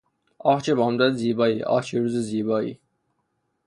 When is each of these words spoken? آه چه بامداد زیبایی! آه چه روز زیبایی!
آه 0.39 0.61
چه 0.61 0.75
بامداد 0.75 1.13
زیبایی! 1.13 1.63
آه 1.63 1.83
چه 1.83 1.99
روز 1.99 2.15
زیبایی! 2.15 2.79